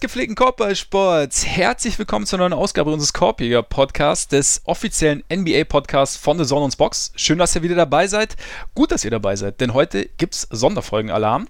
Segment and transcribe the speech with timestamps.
[0.00, 6.16] Des gepflegten Korbballsports, herzlich willkommen zur neuen Ausgabe unseres Korbjäger Podcasts, des offiziellen NBA Podcasts
[6.16, 7.12] von The Zone Box.
[7.16, 8.38] Schön, dass ihr wieder dabei seid.
[8.74, 11.48] Gut, dass ihr dabei seid, denn heute gibt's Sonderfolgenalarm.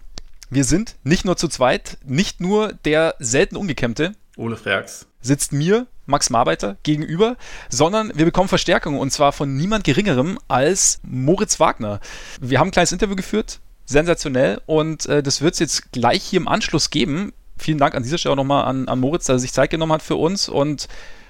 [0.50, 5.86] Wir sind nicht nur zu zweit, nicht nur der selten ungekämmte Ole Ferks sitzt mir,
[6.06, 7.36] Max Marbeiter, gegenüber,
[7.68, 12.00] sondern wir bekommen Verstärkung und zwar von niemand Geringerem als Moritz Wagner.
[12.40, 16.40] Wir haben ein kleines Interview geführt, sensationell und äh, das wird es jetzt gleich hier
[16.40, 19.40] im Anschluss geben vielen Dank an dieser Stelle auch nochmal an, an Moritz, dass er
[19.40, 20.48] sich Zeit genommen hat für uns.
[20.48, 20.88] Und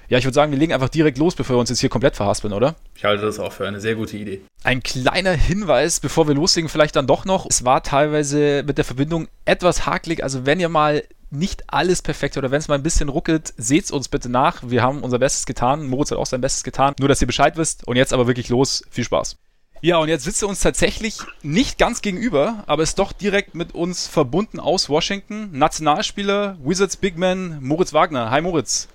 [0.09, 2.15] ja, ich würde sagen, wir legen einfach direkt los, bevor wir uns jetzt hier komplett
[2.15, 2.75] verhaspeln, oder?
[2.95, 4.41] Ich halte das auch für eine sehr gute Idee.
[4.63, 7.45] Ein kleiner Hinweis, bevor wir loslegen, vielleicht dann doch noch.
[7.49, 10.21] Es war teilweise mit der Verbindung etwas hakelig.
[10.21, 13.85] Also wenn ihr mal nicht alles perfekt oder wenn es mal ein bisschen ruckelt, seht
[13.85, 14.63] es uns bitte nach.
[14.65, 15.87] Wir haben unser Bestes getan.
[15.87, 16.93] Moritz hat auch sein Bestes getan.
[16.99, 17.87] Nur, dass ihr Bescheid wisst.
[17.87, 18.83] Und jetzt aber wirklich los.
[18.89, 19.37] Viel Spaß.
[19.83, 23.73] Ja, und jetzt sitzt er uns tatsächlich nicht ganz gegenüber, aber ist doch direkt mit
[23.73, 25.49] uns verbunden aus Washington.
[25.57, 28.29] Nationalspieler, Wizards Big Man, Moritz Wagner.
[28.29, 28.87] Hi Moritz.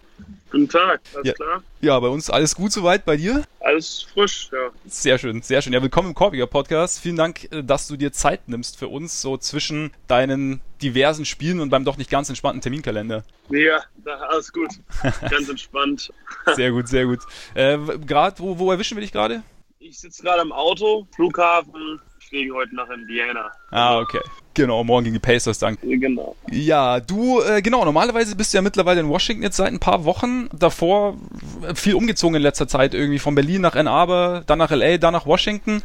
[0.53, 1.33] Guten Tag, alles ja.
[1.33, 1.63] klar?
[1.81, 3.43] Ja, bei uns alles gut soweit, bei dir?
[3.59, 4.71] Alles frisch, ja.
[4.87, 5.73] Sehr schön, sehr schön.
[5.73, 7.01] Ja, willkommen im Korbiger Podcast.
[7.01, 11.59] Vielen Dank, äh, dass du dir Zeit nimmst für uns, so zwischen deinen diversen Spielen
[11.59, 13.25] und beim doch nicht ganz entspannten Terminkalender.
[13.51, 13.83] Ja,
[14.29, 14.71] alles gut.
[15.31, 16.13] ganz entspannt.
[16.55, 17.19] sehr gut, sehr gut.
[17.55, 17.77] Äh,
[18.07, 19.43] gerade, wo, wo erwischen wir dich gerade?
[19.89, 23.53] Ich sitze gerade im Auto, Flughafen, fliegen heute nach Indiana.
[23.71, 24.19] Ah, okay.
[24.55, 25.87] Genau, morgen gegen die Pacers, danke.
[25.87, 26.35] Genau.
[26.51, 30.05] Ja, du, äh, genau, normalerweise bist du ja mittlerweile in Washington jetzt seit ein paar
[30.05, 30.49] Wochen.
[30.53, 31.17] Davor
[31.75, 35.13] viel umgezogen in letzter Zeit, irgendwie von Berlin nach Ann Arbor, dann nach LA, dann
[35.13, 35.83] nach Washington.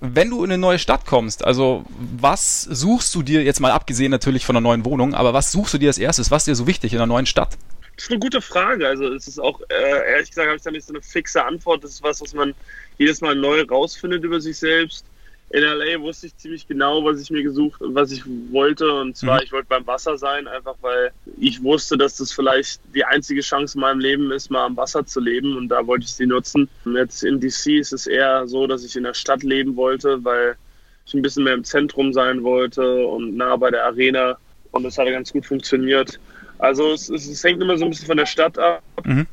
[0.00, 4.10] Wenn du in eine neue Stadt kommst, also was suchst du dir, jetzt mal abgesehen
[4.10, 6.30] natürlich von einer neuen Wohnung, aber was suchst du dir als erstes?
[6.30, 7.58] Was ist dir so wichtig in einer neuen Stadt?
[7.96, 8.86] Das ist eine gute Frage.
[8.88, 11.84] Also es ist auch, äh, ehrlich gesagt, habe ich da nicht so eine fixe Antwort.
[11.84, 12.54] Das ist was, was man
[12.98, 15.04] jedes Mal neu rausfindet über sich selbst.
[15.50, 18.92] In LA wusste ich ziemlich genau, was ich mir gesucht und was ich wollte.
[18.92, 19.44] Und zwar, mhm.
[19.44, 23.76] ich wollte beim Wasser sein, einfach weil ich wusste, dass das vielleicht die einzige Chance
[23.76, 25.56] in meinem Leben ist, mal am Wasser zu leben.
[25.56, 26.68] Und da wollte ich sie nutzen.
[26.84, 30.24] Und jetzt in DC ist es eher so, dass ich in der Stadt leben wollte,
[30.24, 30.56] weil
[31.06, 34.38] ich ein bisschen mehr im Zentrum sein wollte und nah bei der Arena.
[34.72, 36.18] Und das hat ganz gut funktioniert.
[36.58, 38.82] Also es, es, es hängt immer so ein bisschen von der Stadt ab.
[39.04, 39.26] Mhm.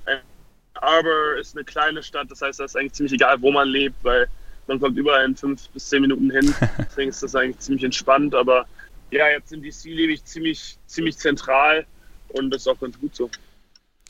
[0.74, 4.04] Arbor ist eine kleine Stadt, das heißt, das ist eigentlich ziemlich egal, wo man lebt,
[4.04, 4.28] weil
[4.68, 6.54] man kommt überall in fünf bis zehn Minuten hin.
[6.78, 8.34] Deswegen ist das eigentlich ziemlich entspannt.
[8.34, 8.66] Aber
[9.12, 11.86] ja, jetzt in DC lebe ich ziemlich, ziemlich zentral
[12.30, 13.30] und das ist auch ganz gut so.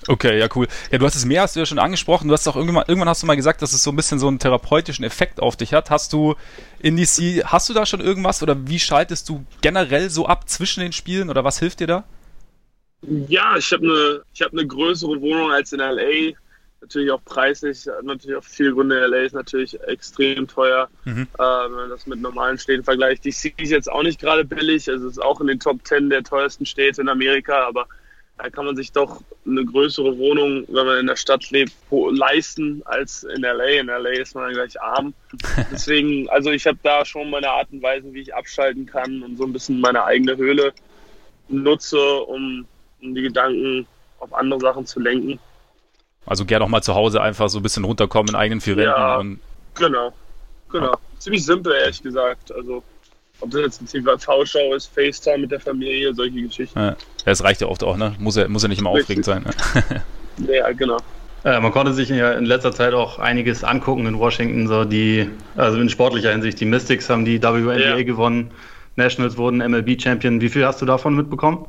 [0.07, 0.67] Okay, ja, cool.
[0.89, 2.27] Ja, du hast es mehr, hast du ja schon angesprochen.
[2.27, 4.27] Du hast auch irgendwann, irgendwann hast du mal gesagt, dass es so ein bisschen so
[4.27, 5.91] einen therapeutischen Effekt auf dich hat.
[5.91, 6.35] Hast du
[6.79, 10.79] in DC, hast du da schon irgendwas oder wie schaltest du generell so ab zwischen
[10.79, 12.03] den Spielen oder was hilft dir da?
[13.01, 16.33] Ja, ich habe eine, ich habe eine größere Wohnung als in LA
[16.81, 19.05] natürlich auch preislich, natürlich auch viele Gründe.
[19.05, 21.27] LA ist natürlich extrem teuer, mhm.
[21.37, 23.23] äh, wenn man das mit normalen Städten vergleicht.
[23.23, 26.09] DC ist jetzt auch nicht gerade billig, also es ist auch in den Top 10
[26.09, 27.87] der teuersten Städte in Amerika, aber
[28.37, 32.81] da kann man sich doch eine größere Wohnung, wenn man in der Stadt lebt, leisten
[32.85, 33.79] als in LA.
[33.79, 35.13] In LA ist man dann gleich arm.
[35.71, 39.37] Deswegen, also ich habe da schon meine Art und Weise, wie ich abschalten kann und
[39.37, 40.73] so ein bisschen meine eigene Höhle
[41.49, 42.65] nutze, um,
[43.01, 43.87] um die Gedanken
[44.19, 45.39] auf andere Sachen zu lenken.
[46.25, 48.91] Also gerne auch mal zu Hause einfach so ein bisschen runterkommen in eigenen vier Wänden.
[48.91, 49.39] Ja, und
[49.75, 50.13] genau,
[50.69, 50.91] genau.
[50.91, 50.97] Ja.
[51.17, 52.51] Ziemlich simpel, ehrlich gesagt.
[52.51, 52.83] Also
[53.39, 56.77] ob das jetzt ein TV-Show ist, FaceTime mit der Familie, solche Geschichten.
[56.77, 56.95] Ja,
[57.25, 58.15] das reicht ja oft auch, ne?
[58.19, 59.43] Muss ja, muss ja nicht immer aufregend sein.
[59.43, 60.53] Ne?
[60.53, 60.97] ja, genau.
[61.43, 65.27] Äh, man konnte sich ja in letzter Zeit auch einiges angucken in Washington, so die,
[65.55, 68.03] also in sportlicher Hinsicht, die Mystics haben die WNBA ja.
[68.03, 68.51] gewonnen,
[68.95, 70.41] Nationals wurden MLB-Champion.
[70.41, 71.65] Wie viel hast du davon mitbekommen?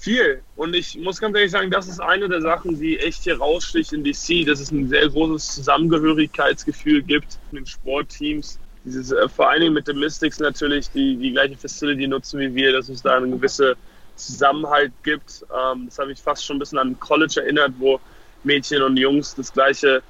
[0.00, 0.42] Viel.
[0.54, 3.92] Und ich muss ganz ehrlich sagen, das ist eine der Sachen, die echt hier raussticht
[3.92, 8.60] in DC, dass es ein sehr großes Zusammengehörigkeitsgefühl gibt in den Sportteams.
[8.84, 12.54] Dieses, äh, vor allen Dingen mit den Mystics natürlich, die die gleiche Facility nutzen wie
[12.54, 13.74] wir, dass es da einen gewissen
[14.14, 15.44] Zusammenhalt gibt.
[15.52, 17.98] Ähm, das habe ich fast schon ein bisschen an College erinnert, wo
[18.44, 20.00] Mädchen und Jungs das gleiche,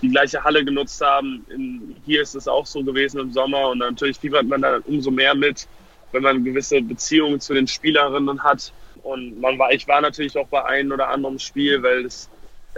[0.00, 1.44] die gleiche Halle genutzt haben.
[1.50, 5.10] In, hier ist es auch so gewesen im Sommer und natürlich fiebert man da umso
[5.10, 5.68] mehr mit,
[6.12, 8.72] wenn man gewisse Beziehungen zu den Spielerinnen hat
[9.04, 12.30] und man war, ich war natürlich auch bei einem oder anderen Spiel, weil es,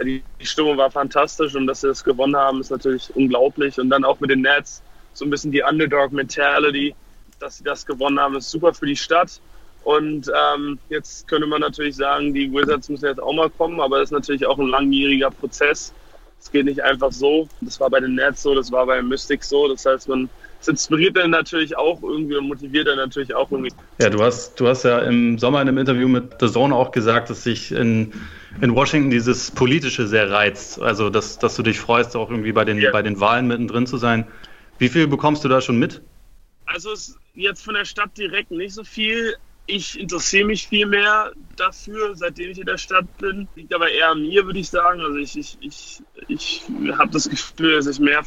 [0.03, 3.79] die, die Stimmung war fantastisch und dass sie das gewonnen haben, ist natürlich unglaublich.
[3.79, 4.83] Und dann auch mit den Nets
[5.13, 6.93] so ein bisschen die Underdog-Mentality,
[7.39, 9.39] dass sie das gewonnen haben, ist super für die Stadt.
[9.83, 13.99] Und ähm, jetzt könnte man natürlich sagen, die Wizards müssen jetzt auch mal kommen, aber
[13.99, 15.93] das ist natürlich auch ein langjähriger Prozess.
[16.41, 17.47] Es geht nicht einfach so.
[17.61, 19.69] Das war bei den Nets so, das war bei Mystics so.
[19.69, 23.71] Das heißt, man das inspiriert dann natürlich auch irgendwie und motiviert dann natürlich auch irgendwie.
[23.99, 26.91] Ja, du hast, du hast ja im Sommer in einem Interview mit The Zone auch
[26.91, 28.13] gesagt, dass sich in,
[28.61, 30.81] in Washington dieses Politische sehr reizt.
[30.81, 32.91] Also, dass, dass du dich freust, auch irgendwie bei den, ja.
[32.91, 34.27] bei den Wahlen mittendrin zu sein.
[34.79, 36.01] Wie viel bekommst du da schon mit?
[36.65, 36.93] Also,
[37.33, 39.35] jetzt von der Stadt direkt nicht so viel,
[39.67, 43.47] ich interessiere mich viel mehr dafür, seitdem ich in der Stadt bin.
[43.55, 45.01] Liegt aber eher an mir, würde ich sagen.
[45.01, 46.63] Also ich, ich, ich, ich
[46.97, 48.23] habe das Gefühl, dass ich mehr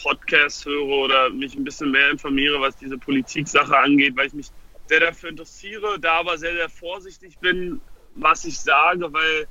[0.00, 4.50] Podcasts höre oder mich ein bisschen mehr informiere, was diese Politik-Sache angeht, weil ich mich
[4.86, 7.80] sehr dafür interessiere, da aber sehr, sehr vorsichtig bin,
[8.14, 9.46] was ich sage, weil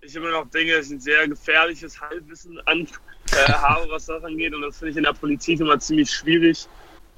[0.00, 2.86] ich immer noch denke, dass ich ein sehr gefährliches Halbwissen an,
[3.32, 4.54] äh, habe, was das angeht.
[4.54, 6.66] Und das finde ich in der Politik immer ziemlich schwierig.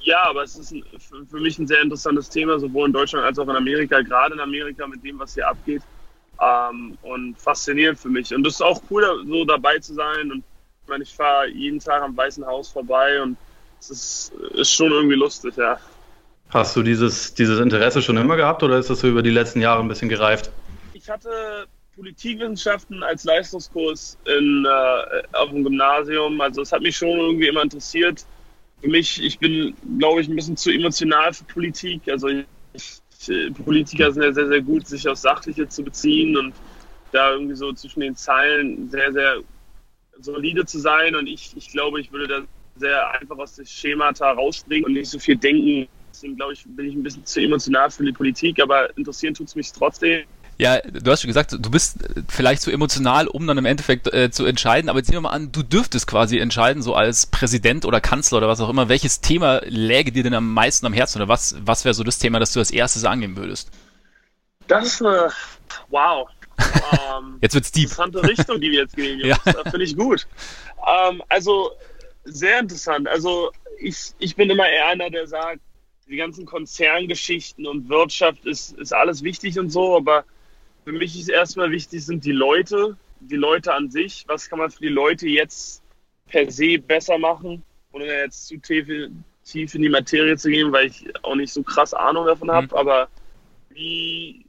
[0.00, 0.84] Ja, aber es ist ein,
[1.28, 4.40] für mich ein sehr interessantes Thema, sowohl in Deutschland als auch in Amerika, gerade in
[4.40, 5.82] Amerika mit dem, was hier abgeht.
[6.40, 8.32] Ähm, und faszinierend für mich.
[8.32, 10.30] Und das ist auch cool, so dabei zu sein.
[10.30, 10.44] Und
[10.88, 13.36] ich meine, ich fahre jeden Tag am Weißen Haus vorbei und
[13.78, 15.78] es ist, ist schon irgendwie lustig, ja.
[16.48, 19.60] Hast du dieses, dieses Interesse schon immer gehabt oder ist das so über die letzten
[19.60, 20.50] Jahre ein bisschen gereift?
[20.94, 26.40] Ich hatte Politikwissenschaften als Leistungskurs in, äh, auf dem Gymnasium.
[26.40, 28.24] Also es hat mich schon irgendwie immer interessiert.
[28.80, 32.00] Für mich, ich bin, glaube ich, ein bisschen zu emotional für Politik.
[32.08, 32.44] Also ich,
[33.62, 36.54] Politiker sind ja sehr, sehr gut, sich aufs Sachliche zu beziehen und
[37.12, 39.42] da irgendwie so zwischen den Zeilen sehr, sehr
[40.20, 41.14] solide zu sein.
[41.14, 42.40] Und ich, ich glaube, ich würde da
[42.76, 45.88] sehr einfach aus dem Schemata rausspringen und nicht so viel denken.
[46.10, 49.48] Deswegen glaube ich, bin ich ein bisschen zu emotional für die Politik, aber interessieren tut
[49.48, 50.24] es mich trotzdem.
[50.60, 51.98] Ja, du hast schon gesagt, du bist
[52.28, 55.34] vielleicht zu emotional, um dann im Endeffekt äh, zu entscheiden, aber jetzt nehmen wir mal
[55.36, 59.20] an, du dürftest quasi entscheiden, so als Präsident oder Kanzler oder was auch immer, welches
[59.20, 62.40] Thema läge dir denn am meisten am Herzen oder was, was wäre so das Thema,
[62.40, 63.70] das du als erstes angehen würdest?
[64.66, 65.30] Das ist eine,
[65.90, 66.28] wow.
[66.58, 67.84] Ähm, jetzt wird's deep.
[67.84, 69.20] Interessante Richtung, die wir jetzt gehen.
[69.24, 69.36] ja.
[69.36, 70.26] Finde ich gut.
[70.86, 71.72] Ähm, also,
[72.24, 73.08] sehr interessant.
[73.08, 75.60] Also, ich, ich bin immer eher einer, der sagt,
[76.08, 80.24] die ganzen Konzerngeschichten und Wirtschaft ist, ist alles wichtig und so, aber
[80.84, 84.24] für mich ist erstmal wichtig, sind die Leute, die Leute an sich.
[84.26, 85.82] Was kann man für die Leute jetzt
[86.28, 87.62] per se besser machen,
[87.92, 88.86] ohne jetzt zu tief,
[89.44, 92.68] tief in die Materie zu gehen, weil ich auch nicht so krass Ahnung davon habe.
[92.68, 92.74] Mhm.
[92.74, 93.08] Aber
[93.70, 94.46] wie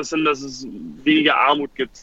[0.00, 0.66] es hin, dass es
[1.02, 1.98] weniger Armut gibt,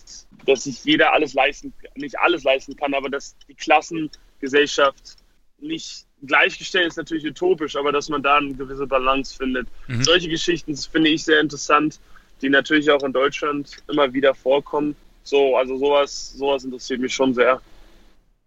[0.45, 5.17] dass sich jeder alles leisten, nicht alles leisten kann, aber dass die Klassengesellschaft
[5.59, 9.67] nicht gleichgestellt ist natürlich utopisch, aber dass man da eine gewisse Balance findet.
[9.87, 10.03] Mhm.
[10.03, 11.99] Solche Geschichten finde ich sehr interessant
[12.43, 14.95] die natürlich auch in Deutschland immer wieder vorkommen.
[15.23, 17.61] So, also sowas, sowas interessiert mich schon sehr.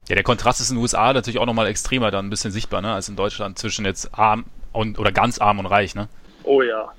[0.09, 2.83] Ja, der Kontrast ist in den USA natürlich auch nochmal extremer dann ein bisschen sichtbar,
[2.83, 6.09] ne, als in Deutschland zwischen jetzt arm und oder ganz arm und reich, ne?
[6.45, 6.93] Oh ja.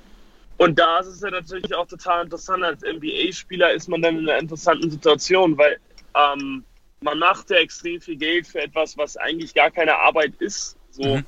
[0.58, 2.64] Und da ist es ja natürlich auch total interessant.
[2.64, 5.78] Als NBA-Spieler ist man dann in einer interessanten Situation, weil
[6.14, 6.64] ähm,
[7.00, 10.76] man macht ja extrem viel Geld für etwas, was eigentlich gar keine Arbeit ist.
[10.90, 11.16] So.
[11.16, 11.26] Mhm.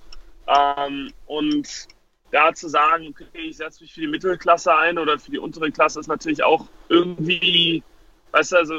[0.49, 1.69] Ähm, und
[2.33, 5.71] da zu sagen, okay, ich setze mich für die Mittelklasse ein oder für die untere
[5.71, 7.85] Klasse ist natürlich auch irgendwie,
[8.33, 8.75] weißt du, also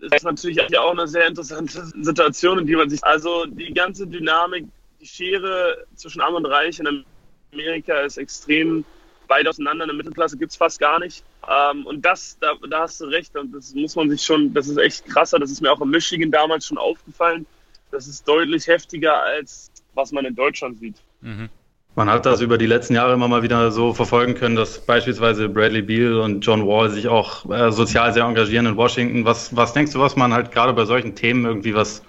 [0.00, 4.06] das ist natürlich auch eine sehr interessante Situation, in die man sich, also die ganze
[4.06, 4.66] Dynamik,
[4.98, 7.04] die Schere zwischen Arm und Reich in
[7.52, 8.84] Amerika ist extrem
[9.30, 9.84] weit auseinander.
[9.84, 11.24] In der Mittelklasse gibt es fast gar nicht.
[11.48, 14.68] Ähm, und das, da, da hast du recht, und das muss man sich schon, das
[14.68, 17.46] ist echt krasser, das ist mir auch in Michigan damals schon aufgefallen.
[17.90, 20.96] Das ist deutlich heftiger, als was man in Deutschland sieht.
[21.22, 21.48] Mhm.
[21.96, 25.48] Man hat das über die letzten Jahre immer mal wieder so verfolgen können, dass beispielsweise
[25.48, 29.24] Bradley Beal und John Wall sich auch äh, sozial sehr engagieren in Washington.
[29.24, 32.02] Was, was denkst du, was man halt gerade bei solchen Themen irgendwie, was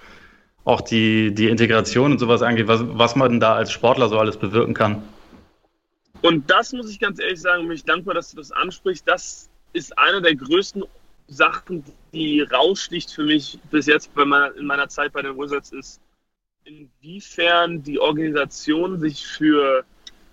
[0.64, 4.36] auch die, die Integration und sowas angeht, was, was man da als Sportler so alles
[4.36, 5.02] bewirken kann?
[6.22, 9.06] Und das muss ich ganz ehrlich sagen, bin ich dankbar, dass du das ansprichst.
[9.06, 10.84] Das ist eine der größten
[11.28, 16.00] Sachen, die raussticht für mich bis jetzt meiner, in meiner Zeit bei den Wizards ist,
[16.64, 19.84] inwiefern die Organisation sich für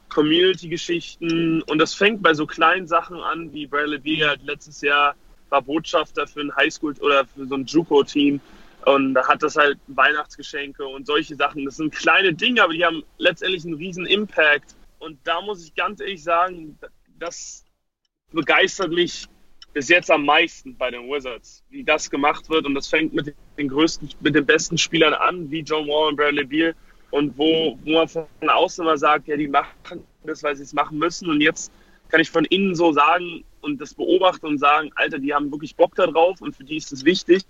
[0.10, 5.16] Community-Geschichten und das fängt bei so kleinen Sachen an, wie Bradley Beal halt letztes Jahr
[5.50, 8.40] war Botschafter für ein Highschool oder für so ein JUCO-Team
[8.86, 11.66] und da hat das halt Weihnachtsgeschenke und solche Sachen.
[11.66, 14.76] Das sind kleine Dinge, aber die haben letztendlich einen riesen Impact.
[15.00, 16.78] Und da muss ich ganz ehrlich sagen,
[17.18, 17.66] das
[18.32, 19.28] begeistert mich
[19.74, 22.66] bis jetzt am meisten bei den Wizards, wie das gemacht wird.
[22.66, 26.16] Und das fängt mit den größten, mit den besten Spielern an, wie John Wall und
[26.16, 26.76] Bradley Beal.
[27.12, 30.74] Und wo, wo man von außen immer sagt, ja, die machen das, weil sie es
[30.74, 31.30] machen müssen.
[31.30, 31.72] Und jetzt
[32.10, 35.76] kann ich von innen so sagen und das beobachten und sagen, Alter, die haben wirklich
[35.76, 37.44] Bock da drauf und für die ist es wichtig.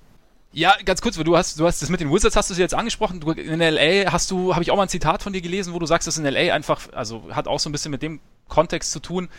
[0.52, 2.74] Ja, ganz kurz, du hast, du hast das mit den Wizards hast du sie jetzt
[2.74, 3.20] angesprochen.
[3.20, 5.80] Du, in LA hast du, habe ich auch mal ein Zitat von dir gelesen, wo
[5.80, 8.92] du sagst, dass in LA einfach, also hat auch so ein bisschen mit dem Kontext
[8.92, 9.30] zu tun,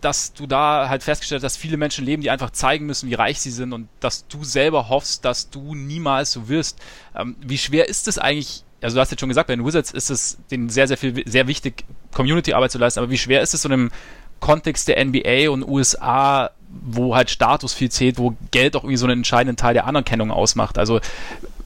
[0.00, 3.14] dass du da halt festgestellt hast, dass viele Menschen leben, die einfach zeigen müssen, wie
[3.14, 6.78] reich sie sind und dass du selber hoffst, dass du niemals so wirst.
[7.16, 9.90] Ähm, wie schwer ist es eigentlich, also du hast jetzt schon gesagt, bei den Wizards
[9.90, 13.54] ist es denen sehr, sehr viel, sehr wichtig, Community-Arbeit zu leisten, aber wie schwer ist
[13.54, 13.90] es so im
[14.38, 19.06] Kontext der NBA und USA, wo halt Status viel zählt, wo Geld auch irgendwie so
[19.06, 20.78] einen entscheidenden Teil der Anerkennung ausmacht?
[20.78, 21.00] Also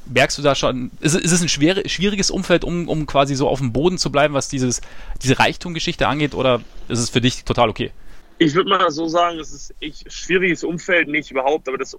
[0.07, 3.49] merkst du da schon, ist, ist es ein schwer, schwieriges Umfeld, um, um quasi so
[3.49, 4.81] auf dem Boden zu bleiben, was dieses,
[5.23, 7.93] diese Reichtumgeschichte angeht, oder ist es für dich total okay?
[8.39, 11.97] Ich würde mal so sagen, es ist ein schwieriges Umfeld, nicht überhaupt, aber das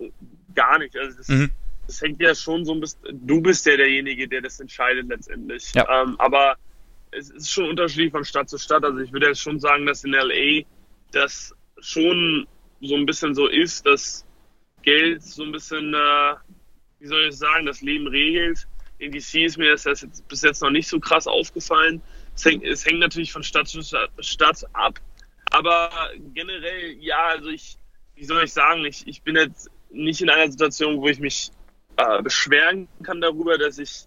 [0.55, 0.95] gar nicht.
[0.97, 1.51] Also das, mhm.
[1.87, 5.71] das hängt ja schon so ein bisschen, du bist ja derjenige, der das entscheidet letztendlich.
[5.73, 6.03] Ja.
[6.03, 6.55] Ähm, aber
[7.11, 8.83] es ist schon unterschiedlich von Stadt zu Stadt.
[8.83, 10.63] Also ich würde jetzt schon sagen, dass in LA
[11.11, 12.47] das schon
[12.87, 14.25] so ein bisschen so ist, dass
[14.81, 16.35] Geld so ein bisschen, äh,
[16.99, 18.67] wie soll ich sagen, das Leben regelt.
[18.97, 22.01] In DC ist mir das jetzt bis jetzt noch nicht so krass aufgefallen.
[22.35, 23.81] Es hängt, es hängt natürlich von Stadt zu
[24.19, 24.99] Stadt ab.
[25.51, 25.91] Aber
[26.33, 27.77] generell, ja, also ich,
[28.15, 31.51] wie soll ich sagen, ich, ich bin jetzt nicht in einer Situation, wo ich mich
[31.97, 34.05] äh, beschweren kann darüber, dass ich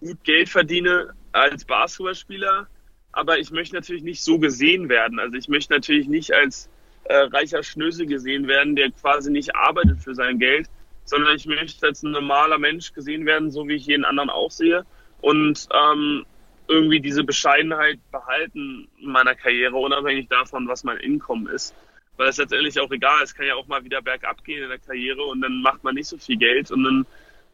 [0.00, 2.66] gut Geld verdiene als Basketballspieler.
[3.12, 5.20] Aber ich möchte natürlich nicht so gesehen werden.
[5.20, 6.68] Also ich möchte natürlich nicht als
[7.04, 10.68] äh, reicher Schnösel gesehen werden, der quasi nicht arbeitet für sein Geld,
[11.04, 14.50] sondern ich möchte als ein normaler Mensch gesehen werden, so wie ich jeden anderen auch
[14.50, 14.84] sehe.
[15.20, 16.24] Und ähm,
[16.68, 21.74] irgendwie diese Bescheidenheit behalten in meiner Karriere, unabhängig davon, was mein Einkommen ist.
[22.16, 24.78] Weil es letztendlich auch egal, es kann ja auch mal wieder bergab gehen in der
[24.78, 27.06] Karriere und dann macht man nicht so viel Geld und dann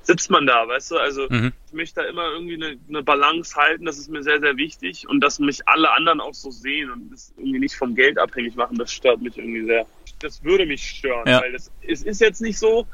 [0.02, 0.98] sitzt man da, weißt du?
[0.98, 1.52] Also mhm.
[1.66, 5.08] ich möchte da immer irgendwie eine, eine, Balance halten, das ist mir sehr, sehr wichtig
[5.08, 8.56] und dass mich alle anderen auch so sehen und das irgendwie nicht vom Geld abhängig
[8.56, 9.86] machen, das stört mich irgendwie sehr.
[10.20, 11.40] Das würde mich stören, ja.
[11.40, 12.86] weil das, es ist jetzt nicht so,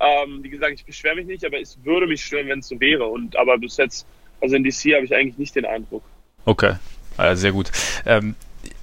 [0.00, 2.80] ähm, wie gesagt, ich beschwere mich nicht, aber es würde mich stören, wenn es so
[2.80, 3.04] wäre.
[3.06, 4.06] Und aber bis jetzt,
[4.40, 6.02] also in DC habe ich eigentlich nicht den Eindruck.
[6.44, 6.76] Okay,
[7.16, 7.70] also sehr gut.
[8.06, 8.34] Ähm,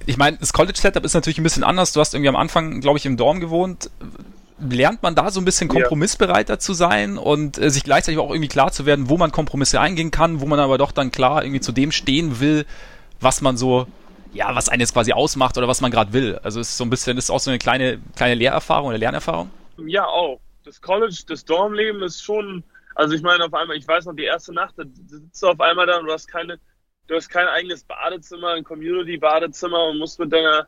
[0.06, 1.92] ich meine, das College-Setup ist natürlich ein bisschen anders.
[1.92, 3.90] Du hast irgendwie am Anfang, glaube ich, im Dorm gewohnt
[4.60, 8.48] lernt man da so ein bisschen kompromissbereiter zu sein und äh, sich gleichzeitig auch irgendwie
[8.48, 11.60] klar zu werden, wo man Kompromisse eingehen kann, wo man aber doch dann klar irgendwie
[11.60, 12.66] zu dem stehen will,
[13.20, 13.86] was man so,
[14.32, 16.38] ja, was einen jetzt quasi ausmacht oder was man gerade will.
[16.42, 19.50] Also es ist so ein bisschen, ist auch so eine kleine, kleine Lehrerfahrung oder Lernerfahrung.
[19.86, 20.40] Ja, auch.
[20.64, 22.62] Das College, das Dormleben ist schon,
[22.94, 25.60] also ich meine, auf einmal, ich weiß noch, die erste Nacht, da sitzt du auf
[25.60, 26.58] einmal da und du hast keine,
[27.06, 30.66] du hast kein eigenes Badezimmer, ein Community-Badezimmer und musst mit deiner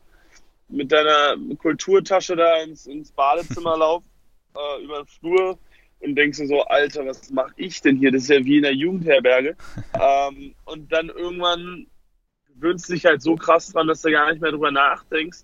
[0.71, 4.05] mit deiner Kulturtasche da ins, ins Badezimmer laufen,
[4.55, 5.59] äh, über den Flur
[6.01, 8.11] und denkst du so, Alter, was mache ich denn hier?
[8.11, 9.55] Das ist ja wie in der Jugendherberge.
[9.99, 11.87] ähm, und dann irgendwann
[12.55, 15.39] gewöhnst du dich halt so krass dran, dass du gar nicht mehr drüber nachdenkst.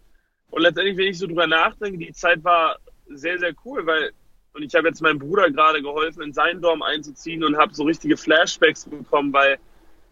[0.49, 2.79] Und letztendlich, wenn ich so drüber nachdenke, die Zeit war
[3.09, 4.11] sehr, sehr cool, weil,
[4.53, 7.83] und ich habe jetzt meinem Bruder gerade geholfen, in seinen Dorm einzuziehen und habe so
[7.83, 9.59] richtige Flashbacks bekommen, weil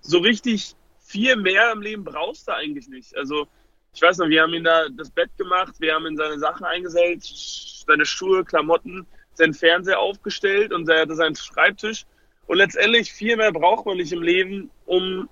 [0.01, 3.15] so richtig viel mehr im Leben brauchst du eigentlich nicht.
[3.17, 3.47] Also
[3.95, 6.65] ich weiß noch, wir haben ihn da das Bett gemacht, wir haben ihn seine Sachen
[6.65, 12.05] eingesellt, seine Schuhe, Klamotten, seinen Fernseher aufgestellt und er hatte seinen Schreibtisch.
[12.45, 15.29] Und letztendlich viel mehr braucht man nicht im Leben, um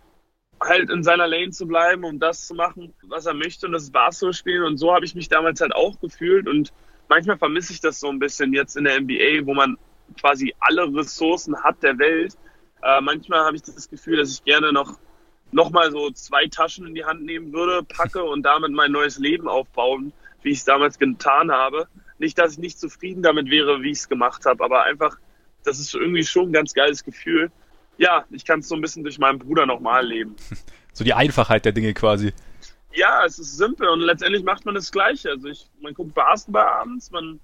[0.62, 3.84] halt in seiner Lane zu bleiben, um das zu machen, was er möchte und das
[3.84, 4.64] ist Basketball spielen.
[4.64, 6.72] Und so habe ich mich damals halt auch gefühlt und
[7.10, 9.78] manchmal vermisse ich das so ein bisschen jetzt in der NBA, wo man
[10.20, 12.38] quasi alle Ressourcen hat der Welt.
[12.82, 14.98] Äh, manchmal habe ich das Gefühl, dass ich gerne noch
[15.54, 19.48] nochmal so zwei Taschen in die Hand nehmen würde, packe und damit mein neues Leben
[19.48, 21.88] aufbauen, wie ich es damals getan habe.
[22.20, 25.18] Nicht, dass ich nicht zufrieden damit wäre, wie ich es gemacht habe, aber einfach,
[25.64, 27.52] das ist irgendwie schon ein ganz geiles Gefühl.
[27.98, 30.36] Ja, ich kann es so ein bisschen durch meinen Bruder nochmal leben.
[30.96, 32.34] So die Einfachheit der Dinge quasi.
[32.94, 35.32] Ja, es ist simpel und letztendlich macht man das Gleiche.
[35.32, 37.40] Also ich, man guckt Basketball abends, man,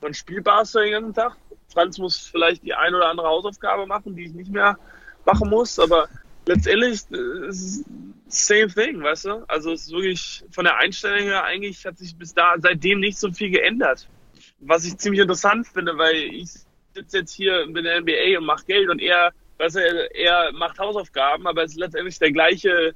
[0.00, 1.36] man spielt Basketball den ganzen Tag.
[1.70, 4.78] Franz muss vielleicht die ein oder andere Hausaufgabe machen, die ich nicht mehr
[5.26, 6.08] machen muss, aber
[6.46, 7.52] letztendlich äh,
[8.28, 9.44] same thing, weißt du?
[9.48, 13.18] Also es ist wirklich von der Einstellung her eigentlich hat sich bis da seitdem nicht
[13.18, 14.08] so viel geändert.
[14.60, 16.50] Was ich ziemlich interessant finde, weil ich
[16.94, 19.80] sitze jetzt hier mit der NBA und mache Geld und er, weißt du,
[20.14, 22.94] er macht Hausaufgaben, aber es ist letztendlich der gleiche,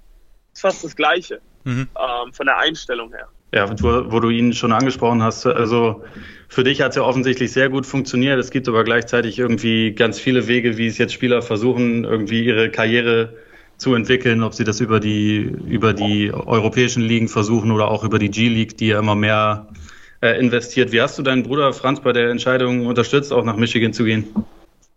[0.54, 1.88] fast das gleiche mhm.
[1.96, 3.28] ähm, von der Einstellung her.
[3.52, 6.04] Ja, wo, wo du ihn schon angesprochen hast, also
[6.48, 8.38] für dich hat es ja offensichtlich sehr gut funktioniert.
[8.38, 12.70] Es gibt aber gleichzeitig irgendwie ganz viele Wege, wie es jetzt Spieler versuchen, irgendwie ihre
[12.70, 13.34] Karriere
[13.76, 18.18] zu entwickeln, ob sie das über die, über die europäischen Ligen versuchen oder auch über
[18.18, 19.68] die G-League, die ja immer mehr
[20.20, 20.92] äh, investiert.
[20.92, 24.28] Wie hast du deinen Bruder Franz bei der Entscheidung unterstützt, auch nach Michigan zu gehen?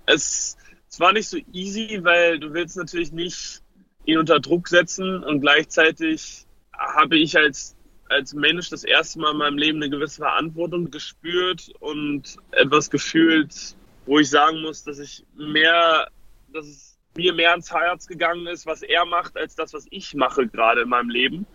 [0.06, 0.58] Es,
[0.90, 3.62] es war nicht so easy, weil du willst natürlich nicht
[4.06, 6.46] ihn unter Druck setzen und gleichzeitig
[6.78, 7.76] habe ich als
[8.14, 13.76] als Mensch das erste Mal in meinem Leben eine gewisse Verantwortung gespürt und etwas gefühlt,
[14.06, 16.08] wo ich sagen muss, dass ich mehr,
[16.54, 20.14] dass es mir mehr ans Herz gegangen ist, was er macht, als das, was ich
[20.16, 21.46] mache gerade in meinem Leben.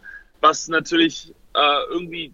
[0.41, 2.33] Was natürlich äh, irgendwie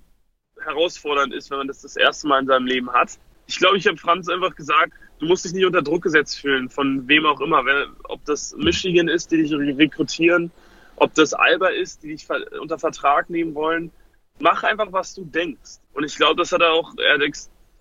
[0.61, 3.19] herausfordernd ist, wenn man das das erste Mal in seinem Leben hat.
[3.47, 6.69] Ich glaube, ich habe Franz einfach gesagt, du musst dich nicht unter Druck gesetzt fühlen,
[6.69, 7.65] von wem auch immer.
[7.65, 10.51] Wenn, ob das Michigan ist, die dich rekrutieren,
[10.97, 12.27] ob das Alba ist, die dich
[12.61, 13.91] unter Vertrag nehmen wollen
[14.39, 15.79] mach einfach, was du denkst.
[15.93, 17.23] Und ich glaube, das hat er auch, er hat,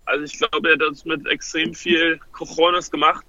[0.05, 3.25] also ich glaube, er hat das mit extrem viel Cojones gemacht,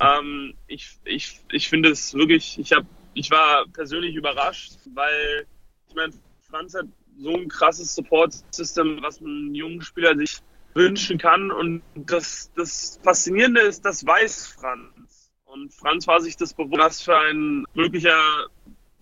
[0.00, 5.46] ähm, ich ich, ich finde es wirklich, ich habe, ich war persönlich überrascht, weil
[5.88, 6.12] ich meine,
[6.48, 6.86] Franz hat
[7.18, 10.38] so ein krasses Support-System, was ein jungen Spieler sich
[10.74, 11.52] wünschen kann.
[11.52, 15.30] Und das, das Faszinierende ist, das weiß Franz.
[15.44, 18.18] Und Franz war sich das bewusst, was für ein möglicher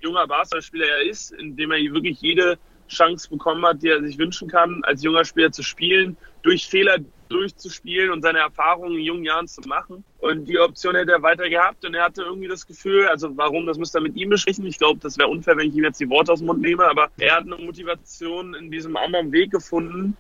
[0.01, 2.59] junger Basketballspieler er ist, indem er wirklich jede
[2.93, 6.99] Chance bekommen hat, die er sich wünschen kann, als junger Spieler zu spielen, durch Fehler
[7.29, 10.05] durchzuspielen und seine Erfahrungen in jungen Jahren zu machen.
[10.19, 13.67] Und die Option hätte er weiter gehabt und er hatte irgendwie das Gefühl, also warum,
[13.67, 14.67] das müsste er mit ihm besprechen.
[14.67, 16.85] Ich glaube, das wäre unfair, wenn ich ihm jetzt die Worte aus dem Mund nehme,
[16.85, 20.17] aber er hat eine Motivation in diesem anderen Weg gefunden.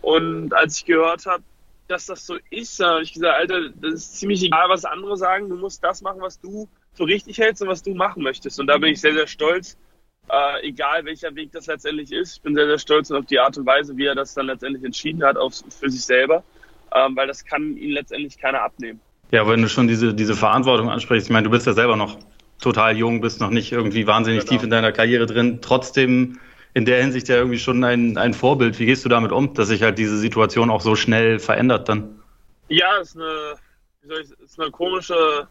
[0.00, 1.42] Und als ich gehört habe,
[1.88, 5.48] dass das so ist, habe ich gesagt, Alter, das ist ziemlich egal, was andere sagen.
[5.48, 8.58] Du musst das machen, was du für richtig hältst und was du machen möchtest.
[8.58, 9.76] Und da bin ich sehr, sehr stolz,
[10.30, 12.36] äh, egal welcher Weg das letztendlich ist.
[12.36, 14.84] Ich bin sehr, sehr stolz auf die Art und Weise, wie er das dann letztendlich
[14.84, 16.42] entschieden hat, auf, für sich selber,
[16.94, 19.00] ähm, weil das kann ihn letztendlich keiner abnehmen.
[19.30, 22.18] Ja, wenn du schon diese, diese Verantwortung ansprichst, ich meine, du bist ja selber noch
[22.60, 24.52] total jung, bist noch nicht irgendwie wahnsinnig genau.
[24.52, 26.38] tief in deiner Karriere drin, trotzdem
[26.72, 28.78] in der Hinsicht ja irgendwie schon ein, ein Vorbild.
[28.78, 32.22] Wie gehst du damit um, dass sich halt diese Situation auch so schnell verändert dann?
[32.68, 35.46] Ja, es ist eine, ich, ist eine komische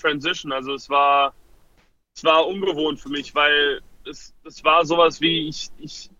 [0.00, 0.52] Transition.
[0.52, 1.34] Also es war,
[2.14, 6.10] es war ungewohnt für mich, weil es, es war sowas wie, ich, ich,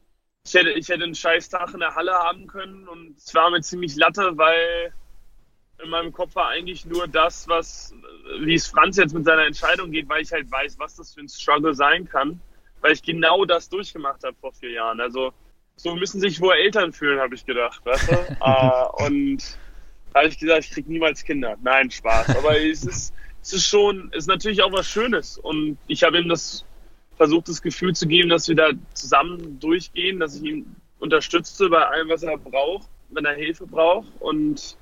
[0.45, 3.51] ich, hätte, ich hätte einen scheiß Tag in der Halle haben können und es war
[3.51, 4.93] mir ziemlich latte, weil
[5.83, 7.95] in meinem Kopf war eigentlich nur das, was,
[8.41, 11.21] wie es Franz jetzt mit seiner Entscheidung geht, weil ich halt weiß, was das für
[11.21, 12.41] ein Struggle sein kann,
[12.81, 15.01] weil ich genau das durchgemacht habe vor vier Jahren.
[15.01, 15.33] Also
[15.77, 18.15] so müssen sich wohl Eltern fühlen, habe ich gedacht, weißt du?
[18.41, 19.59] uh, und
[20.13, 21.57] da habe ich gesagt, ich krieg niemals Kinder.
[21.63, 22.37] Nein, Spaß.
[22.37, 26.21] Aber es ist, es ist schon, es ist natürlich auch was Schönes und ich habe
[26.21, 26.65] ihm das
[27.23, 31.87] versucht, das Gefühl zu geben, dass wir da zusammen durchgehen, dass ich ihn unterstütze bei
[31.87, 34.09] allem, was er braucht, wenn er Hilfe braucht.
[34.19, 34.77] Und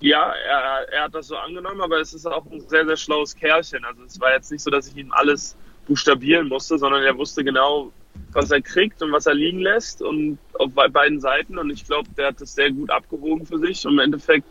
[0.00, 3.36] ja, er, er hat das so angenommen, aber es ist auch ein sehr, sehr schlaues
[3.36, 3.84] Kerlchen.
[3.84, 7.44] Also es war jetzt nicht so, dass ich ihm alles buchstabieren musste, sondern er wusste
[7.44, 7.92] genau,
[8.32, 11.58] was er kriegt und was er liegen lässt und auf beiden Seiten.
[11.58, 14.46] Und ich glaube, der hat das sehr gut abgewogen für sich und im Endeffekt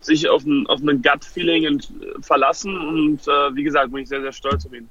[0.00, 1.80] sich auf ein, auf ein Gut-Feeling
[2.20, 2.76] verlassen.
[2.76, 4.90] Und äh, wie gesagt, bin ich sehr, sehr stolz auf ihn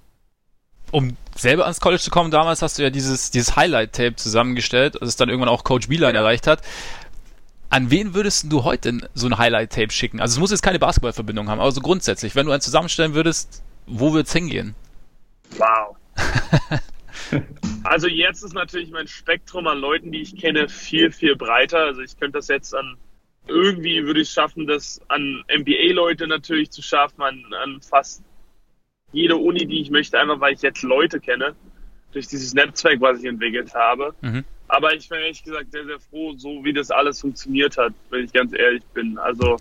[0.92, 5.10] um selber ans College zu kommen, damals hast du ja dieses, dieses Highlight-Tape zusammengestellt, das
[5.10, 6.62] es dann irgendwann auch Coach Beeline erreicht hat.
[7.70, 10.22] An wen würdest du heute so ein Highlight-Tape schicken?
[10.22, 13.64] Also es muss jetzt keine Basketballverbindung haben, aber so grundsätzlich, wenn du eins zusammenstellen würdest,
[13.88, 14.76] wo würde es hingehen?
[15.58, 15.98] Wow.
[17.84, 21.80] also jetzt ist natürlich mein Spektrum an Leuten, die ich kenne, viel, viel breiter.
[21.80, 22.98] Also ich könnte das jetzt an
[23.48, 28.24] irgendwie würde ich schaffen, das an NBA-Leute natürlich zu schaffen, an, an fast
[29.16, 31.56] jede Uni, die ich möchte, einfach weil ich jetzt Leute kenne,
[32.12, 34.14] durch dieses Netzwerk, was ich entwickelt habe.
[34.22, 34.44] Mhm.
[34.68, 38.26] Aber ich bin ehrlich gesagt sehr, sehr froh, so wie das alles funktioniert hat, wenn
[38.26, 39.18] ich ganz ehrlich bin.
[39.18, 39.58] Also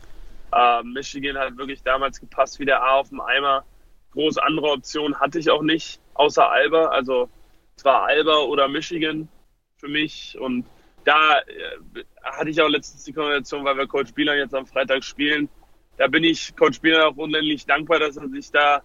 [0.53, 3.65] äh, Michigan hat wirklich damals gepasst wie der A auf dem Eimer.
[4.13, 6.87] Große andere Optionen hatte ich auch nicht, außer Alba.
[6.87, 7.29] Also
[7.77, 9.29] es war Alba oder Michigan
[9.77, 10.37] für mich.
[10.41, 10.65] Und
[11.05, 15.05] da äh, hatte ich auch letztens die Kombination, weil wir Coach Bieler jetzt am Freitag
[15.05, 15.49] spielen.
[15.97, 18.83] Da bin ich Coach Bieler auch unendlich dankbar, dass er sich da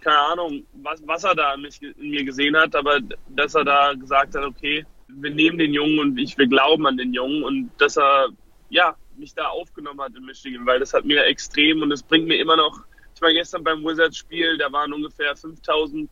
[0.00, 3.64] keine Ahnung, was, was er da in, mich, in mir gesehen hat, aber dass er
[3.64, 7.42] da gesagt hat, okay, wir nehmen den Jungen und ich, wir glauben an den Jungen
[7.42, 8.28] und dass er,
[8.68, 12.26] ja, mich da aufgenommen hat in Michigan, weil das hat mir extrem und es bringt
[12.26, 12.84] mir immer noch,
[13.14, 16.08] ich war gestern beim Wizards-Spiel, da waren ungefähr 5000,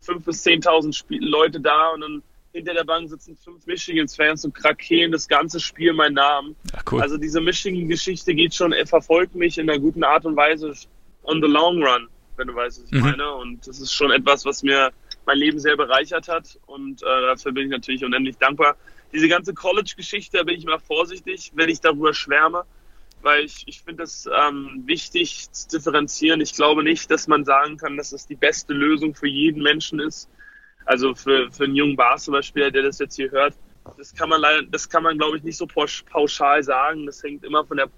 [0.00, 5.12] 5 bis 10.000 Leute da und dann hinter der Bank sitzen fünf Michigans-Fans und krakehlen
[5.12, 6.56] das ganze Spiel meinen Namen.
[6.90, 7.00] Cool.
[7.00, 10.74] Also diese Michigan-Geschichte geht schon, er verfolgt mich in einer guten Art und Weise
[11.22, 12.08] on the long run
[12.40, 13.00] wenn du weißt, was ich mhm.
[13.10, 13.32] meine.
[13.34, 14.90] Und das ist schon etwas, was mir
[15.26, 16.58] mein Leben sehr bereichert hat.
[16.66, 18.76] Und äh, dafür bin ich natürlich unendlich dankbar.
[19.12, 22.64] Diese ganze College-Geschichte, da bin ich immer vorsichtig, wenn ich darüber schwärme,
[23.22, 26.40] weil ich, ich finde es ähm, wichtig zu differenzieren.
[26.40, 30.00] Ich glaube nicht, dass man sagen kann, dass das die beste Lösung für jeden Menschen
[30.00, 30.28] ist.
[30.86, 33.54] Also für, für einen jungen Basketballspieler, der das jetzt hier hört.
[33.98, 37.06] Das kann man leider, das kann man, glaube ich, nicht so pauschal sagen.
[37.06, 37.90] Das hängt immer von der,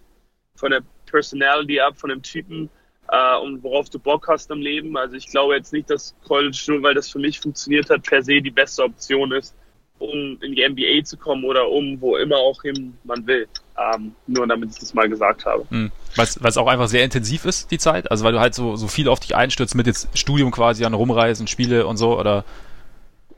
[0.57, 2.71] von der Personality ab, von dem Typen
[3.13, 4.97] äh, und worauf du Bock hast im Leben.
[4.97, 8.23] Also ich glaube jetzt nicht, dass College, nur weil das für mich funktioniert hat, per
[8.23, 9.55] se die beste Option ist,
[9.99, 13.47] um in die NBA zu kommen oder um wo immer auch hin man will.
[13.79, 15.67] Ähm, nur damit ich das mal gesagt habe.
[15.69, 15.93] Mhm.
[16.17, 18.11] Weil es auch einfach sehr intensiv ist, die Zeit?
[18.11, 20.95] Also weil du halt so, so viel auf dich einstürzt mit jetzt Studium quasi an
[20.95, 22.45] Rumreisen, Spiele und so, oder?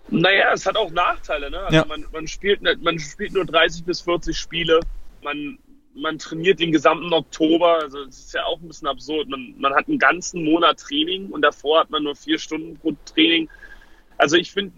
[0.08, 1.58] Naja, es hat auch Nachteile, ne?
[1.60, 1.84] Also ja.
[1.84, 4.80] man, man, spielt, man spielt nur 30 bis 40 Spiele.
[5.22, 5.58] Man
[5.94, 9.28] man trainiert den gesamten Oktober, also das ist ja auch ein bisschen absurd.
[9.28, 12.94] Man, man hat einen ganzen Monat Training und davor hat man nur vier Stunden pro
[13.04, 13.48] Training.
[14.18, 14.72] Also ich finde,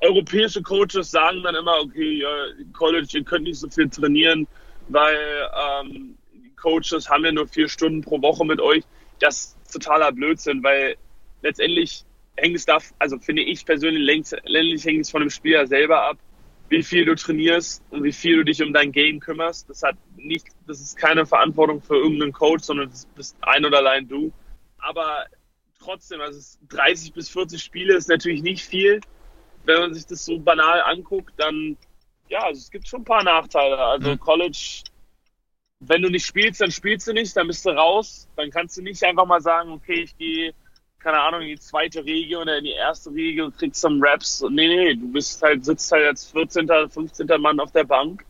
[0.00, 2.28] europäische Coaches sagen dann immer, okay, ja,
[2.72, 4.46] College, ihr könnt nicht so viel trainieren,
[4.88, 5.18] weil
[5.82, 6.16] ähm,
[6.56, 8.84] Coaches haben ja nur vier Stunden pro Woche mit euch.
[9.18, 10.96] Das ist totaler Blödsinn, weil
[11.42, 12.04] letztendlich
[12.36, 16.18] hängt es da, also finde ich persönlich, letztendlich hängt es von dem Spieler selber ab,
[16.68, 19.68] wie viel du trainierst und wie viel du dich um dein Game kümmerst.
[19.70, 23.78] Das hat nicht, das ist keine Verantwortung für irgendeinen Coach, sondern das bist ein oder
[23.78, 24.32] allein du.
[24.78, 25.26] Aber
[25.78, 29.00] trotzdem, also 30 bis 40 Spiele ist natürlich nicht viel.
[29.64, 31.76] Wenn man sich das so banal anguckt, dann
[32.28, 33.78] ja, also es gibt schon ein paar Nachteile.
[33.78, 34.18] Also mhm.
[34.18, 34.82] College,
[35.80, 38.28] wenn du nicht spielst, dann spielst du nicht, dann bist du raus.
[38.36, 40.54] Dann kannst du nicht einfach mal sagen, okay, ich gehe
[40.98, 44.44] keine Ahnung, in die zweite Riege oder in die erste Riege und kriegst some Raps.
[44.50, 47.26] Nee, nee, du bist halt, sitzt halt als 14., 15.
[47.40, 48.24] Mann auf der Bank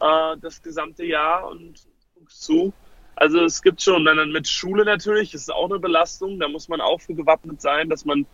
[0.00, 2.72] äh, das gesamte Jahr und guckst zu.
[3.16, 6.80] Also es gibt schon, dann mit Schule natürlich, ist auch eine Belastung, da muss man
[6.80, 8.26] auch für gewappnet sein, dass man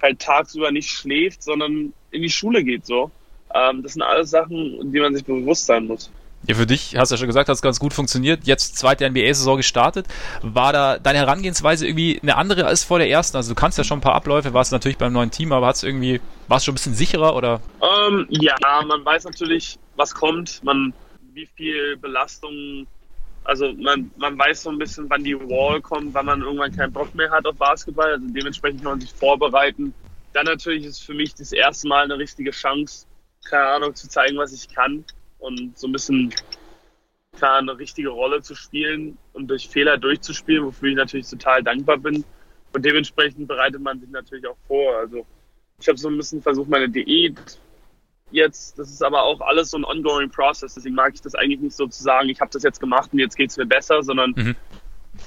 [0.00, 3.10] halt tagsüber nicht schläft, sondern in die Schule geht so.
[3.54, 6.10] Ähm, das sind alles Sachen, die man sich bewusst sein muss.
[6.48, 8.44] Ja, für dich, hast du ja schon gesagt, hat es ganz gut funktioniert.
[8.44, 10.08] Jetzt zweite NBA-Saison gestartet.
[10.42, 13.36] War da deine Herangehensweise irgendwie eine andere als vor der ersten?
[13.36, 15.84] Also du kannst ja schon ein paar Abläufe, warst natürlich beim neuen Team, aber hat's
[15.84, 17.60] irgendwie, warst schon ein bisschen sicherer oder?
[17.80, 20.92] Ähm, ja, man weiß natürlich, was kommt, man,
[21.32, 22.88] wie viel Belastung,
[23.44, 26.92] also man, man weiß so ein bisschen, wann die Wall kommt, wann man irgendwann keinen
[26.92, 28.14] Bock mehr hat auf Basketball.
[28.14, 29.94] Also dementsprechend kann man sich vorbereiten.
[30.32, 33.06] Dann natürlich ist für mich das erste Mal eine richtige Chance,
[33.48, 35.04] keine Ahnung, zu zeigen, was ich kann
[35.42, 36.32] und so ein bisschen
[37.36, 41.98] klar eine richtige Rolle zu spielen und durch Fehler durchzuspielen, wofür ich natürlich total dankbar
[41.98, 42.24] bin.
[42.72, 44.96] Und dementsprechend bereitet man sich natürlich auch vor.
[44.96, 45.26] Also
[45.80, 47.58] ich habe so ein bisschen versucht, meine Diät
[48.30, 51.60] jetzt, das ist aber auch alles so ein ongoing process, deswegen mag ich das eigentlich
[51.60, 54.02] nicht so zu sagen, ich habe das jetzt gemacht und jetzt geht es mir besser,
[54.02, 54.56] sondern mhm.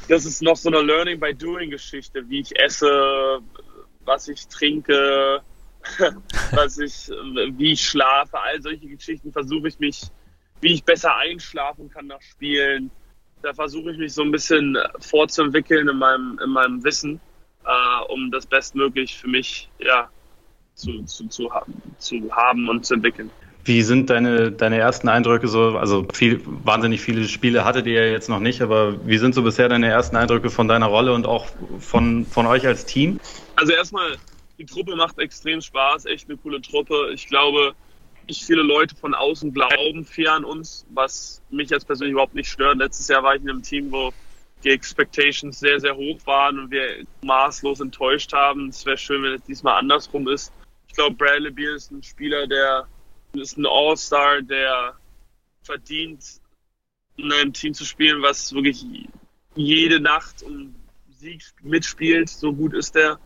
[0.09, 3.39] das ist noch so eine Learning by Doing Geschichte, wie ich esse,
[4.05, 5.41] was ich trinke,
[6.51, 7.09] was ich,
[7.57, 10.03] wie ich schlafe, all solche Geschichten versuche ich mich,
[10.61, 12.91] wie ich besser einschlafen kann nach Spielen.
[13.41, 17.19] Da versuche ich mich so ein bisschen vorzuentwickeln in meinem, in meinem Wissen,
[17.65, 20.09] äh, um das bestmöglich für mich ja,
[20.73, 23.29] zu, zu, zu, haben, zu haben und zu entwickeln.
[23.63, 25.77] Wie sind deine, deine ersten Eindrücke so?
[25.77, 29.41] Also viel, wahnsinnig viele Spiele hattet ihr ja jetzt noch nicht, aber wie sind so
[29.41, 31.47] bisher deine ersten Eindrücke von deiner Rolle und auch
[31.79, 33.19] von, von euch als Team?
[33.55, 34.17] Also erstmal
[34.57, 37.11] die Truppe macht extrem Spaß, echt eine coole Truppe.
[37.13, 37.75] Ich glaube,
[38.27, 42.49] nicht viele Leute von außen glauben viel an uns, was mich jetzt persönlich überhaupt nicht
[42.49, 42.77] stört.
[42.77, 44.13] Letztes Jahr war ich in einem Team, wo
[44.63, 48.69] die Expectations sehr, sehr hoch waren und wir maßlos enttäuscht haben.
[48.69, 50.51] Es wäre schön, wenn es diesmal andersrum ist.
[50.87, 52.87] Ich glaube, Bradley Beal ist ein Spieler, der
[53.33, 54.95] ist ein All-Star, der
[55.61, 56.41] verdient,
[57.17, 58.85] in einem Team zu spielen, was wirklich
[59.55, 60.75] jede Nacht um
[61.09, 62.29] Sieg mitspielt.
[62.29, 63.19] So gut ist er.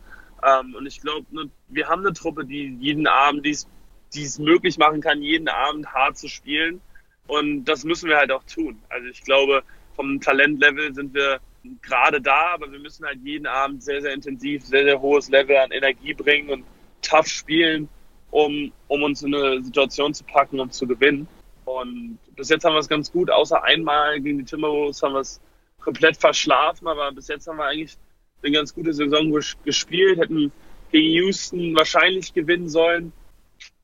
[0.44, 4.78] Ähm, und ich glaube, ne, wir haben eine Truppe, die jeden Abend, die es möglich
[4.78, 6.80] machen kann, jeden Abend hart zu spielen.
[7.26, 8.82] Und das müssen wir halt auch tun.
[8.88, 9.62] Also ich glaube,
[9.94, 11.40] vom Talentlevel sind wir
[11.82, 15.56] gerade da, aber wir müssen halt jeden Abend sehr, sehr intensiv, sehr, sehr hohes Level
[15.56, 16.64] an Energie bringen und
[17.02, 17.88] tough spielen,
[18.30, 21.28] um, um uns in eine Situation zu packen und zu gewinnen.
[21.64, 25.20] Und bis jetzt haben wir es ganz gut, außer einmal gegen die Timberwolves haben wir
[25.20, 25.40] es
[25.80, 27.96] komplett verschlafen, aber bis jetzt haben wir eigentlich
[28.42, 29.32] eine ganz gute Saison
[29.64, 30.52] gespielt, hätten
[30.90, 33.12] gegen Houston wahrscheinlich gewinnen sollen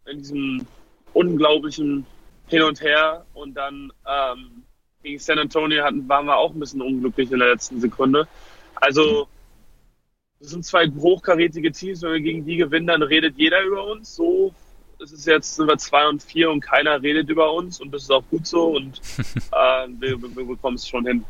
[0.07, 0.66] in diesem
[1.12, 2.07] unglaublichen
[2.49, 4.62] Hin und Her und dann ähm,
[5.03, 8.29] gegen San Antonio hatten, waren wir auch ein bisschen unglücklich in der letzten Sekunde.
[8.77, 9.29] Also
[10.40, 14.14] das sind zwei hochkarätige Teams, wenn wir gegen die gewinnen, dann redet jeder über uns.
[14.14, 14.55] So
[14.99, 18.03] ist es jetzt, sind wir zwei und vier und keiner redet über uns und das
[18.03, 19.01] ist auch gut so und
[19.53, 21.25] äh, wir, wir bekommen es schon hin.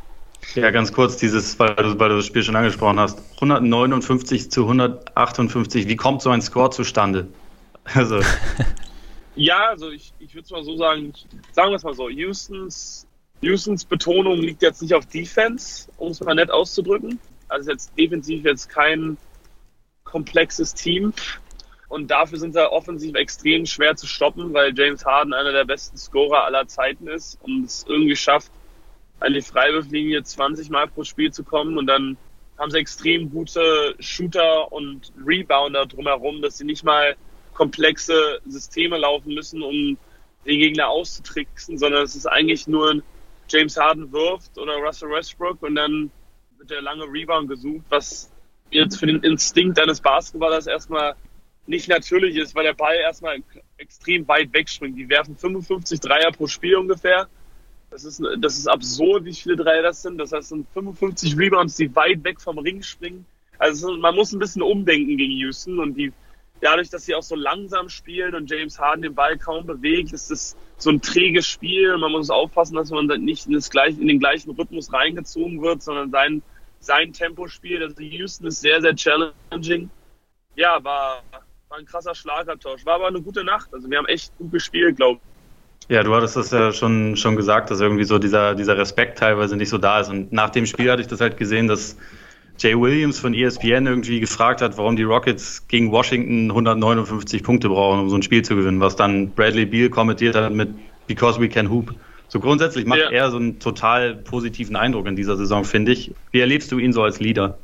[0.55, 3.19] Ja, ganz kurz, dieses, weil du, weil du das Spiel schon angesprochen hast.
[3.35, 7.29] 159 zu 158, wie kommt so ein Score zustande?
[7.85, 8.21] Also.
[9.37, 11.13] ja, also ich, ich würde es mal so sagen,
[11.53, 13.07] sagen wir es mal so, Houstons,
[13.43, 17.19] Houstons Betonung liegt jetzt nicht auf Defense, um es mal nett auszudrücken.
[17.49, 19.19] Also jetzt defensiv jetzt kein
[20.05, 21.13] komplexes Team.
[21.89, 25.97] Und dafür sind sie offensiv extrem schwer zu stoppen, weil James Harden einer der besten
[25.97, 28.51] Scorer aller Zeiten ist und es irgendwie schafft,
[29.21, 32.17] an die Freiwurflinie 20 Mal pro Spiel zu kommen und dann
[32.59, 37.17] haben sie extrem gute Shooter und Rebounder drumherum, dass sie nicht mal
[37.53, 39.99] komplexe Systeme laufen müssen, um
[40.47, 43.03] den Gegner auszutricksen, sondern es ist eigentlich nur
[43.49, 46.11] James Harden wirft oder Russell Westbrook und dann
[46.59, 48.31] wird der lange Rebound gesucht, was
[48.71, 51.15] jetzt für den Instinkt eines Basketballers erstmal
[51.67, 53.39] nicht natürlich ist, weil der Ball erstmal
[53.77, 54.97] extrem weit wegspringt.
[54.97, 57.29] Die werfen 55 Dreier pro Spiel ungefähr
[57.97, 60.19] das ist, das ist absurd, wie viele Dreier das sind.
[60.19, 63.25] Das heißt, es sind 55 Rebounds, die weit weg vom Ring springen.
[63.59, 66.13] Also man muss ein bisschen umdenken gegen Houston und die
[66.61, 70.31] dadurch, dass sie auch so langsam spielen und James Harden den Ball kaum bewegt, ist
[70.31, 71.97] es so ein träges Spiel.
[71.97, 75.83] Man muss aufpassen, dass man nicht in, das gleich, in den gleichen Rhythmus reingezogen wird,
[75.83, 76.43] sondern sein,
[76.81, 77.83] sein Tempo spielt.
[77.83, 79.89] Also Houston ist sehr, sehr challenging.
[80.55, 81.23] Ja, war,
[81.69, 82.85] war ein krasser Schlagabtausch.
[82.85, 83.73] War aber eine gute Nacht.
[83.73, 85.36] Also wir haben echt gut gespielt, glaube ich.
[85.89, 89.57] Ja, du hattest das ja schon, schon gesagt, dass irgendwie so dieser, dieser Respekt teilweise
[89.57, 90.09] nicht so da ist.
[90.09, 91.97] Und nach dem Spiel hatte ich das halt gesehen, dass
[92.59, 98.01] Jay Williams von ESPN irgendwie gefragt hat, warum die Rockets gegen Washington 159 Punkte brauchen,
[98.01, 100.71] um so ein Spiel zu gewinnen, was dann Bradley Beal kommentiert hat mit
[101.07, 101.95] Because we can hoop.
[102.29, 103.11] So grundsätzlich macht ja.
[103.11, 106.13] er so einen total positiven Eindruck in dieser Saison, finde ich.
[106.33, 107.59] Wie erlebst du ihn so als Leader?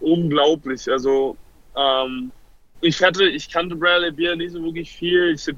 [0.00, 0.90] Unglaublich.
[0.90, 1.36] Also
[1.76, 2.32] ähm,
[2.80, 5.34] ich hatte, ich kannte Bradley Beal nicht so wirklich viel.
[5.34, 5.48] Ich,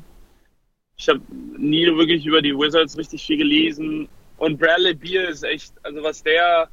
[1.03, 1.21] ich habe
[1.59, 4.09] nie wirklich über die Wizards richtig viel gelesen.
[4.37, 6.69] Und Bradley Beal ist echt, also was der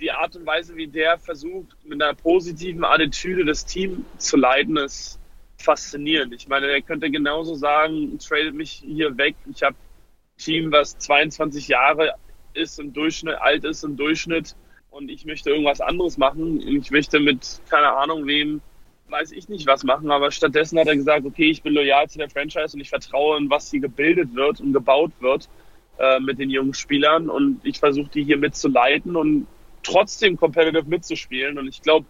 [0.00, 4.76] die Art und Weise, wie der versucht, mit einer positiven Attitüde das Team zu leiten,
[4.76, 5.18] ist
[5.58, 6.34] faszinierend.
[6.34, 9.34] Ich meine, er könnte genauso sagen, tradet mich hier weg.
[9.54, 12.14] Ich habe ein Team, was 22 Jahre
[12.54, 14.56] ist im Durchschnitt, alt ist im Durchschnitt
[14.90, 16.60] und ich möchte irgendwas anderes machen.
[16.60, 18.62] Ich möchte mit, keine Ahnung, wem,
[19.10, 22.18] weiß ich nicht, was machen, aber stattdessen hat er gesagt, okay, ich bin loyal zu
[22.18, 25.48] der Franchise und ich vertraue in, was hier gebildet wird und gebaut wird
[25.98, 29.46] äh, mit den jungen Spielern und ich versuche die hier mitzuleiten und
[29.82, 31.58] trotzdem competitive mitzuspielen.
[31.58, 32.06] Und ich glaube,